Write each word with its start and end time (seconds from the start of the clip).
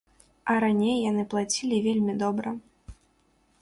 А 0.53 0.55
раней 0.65 0.97
яны 1.11 1.27
плацілі 1.35 1.77
вельмі 1.87 2.13
добра. 2.25 2.59